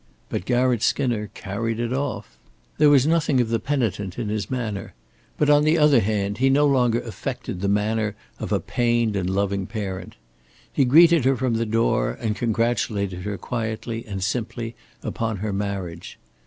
But 0.29 0.45
Garratt 0.45 0.81
Skinner 0.81 1.27
carried 1.35 1.79
it 1.79 1.93
off. 1.93 2.39
There 2.79 2.89
was 2.89 3.05
nothing 3.05 3.39
of 3.39 3.49
the 3.49 3.59
penitent 3.59 4.17
in 4.17 4.29
his 4.29 4.49
manner, 4.49 4.95
but 5.37 5.47
on 5.47 5.63
the 5.63 5.77
other 5.77 5.99
hand 5.99 6.39
he 6.39 6.49
no 6.49 6.65
longer 6.65 7.01
affected 7.01 7.61
the 7.61 7.67
manner 7.67 8.15
of 8.39 8.51
a 8.51 8.59
pained 8.59 9.15
and 9.15 9.29
loving 9.29 9.67
parent. 9.67 10.15
He 10.73 10.85
greeted 10.85 11.23
her 11.25 11.37
from 11.37 11.53
the 11.53 11.67
door, 11.67 12.17
and 12.19 12.35
congratulated 12.35 13.19
her 13.19 13.37
quietly 13.37 14.03
and 14.07 14.23
simply 14.23 14.73
upon 15.03 15.37
her 15.37 15.53
marriage. 15.53 16.17